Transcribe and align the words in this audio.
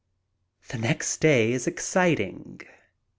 The 0.69 0.79
next 0.79 1.17
day 1.17 1.51
is 1.51 1.67
exciting. 1.67 2.61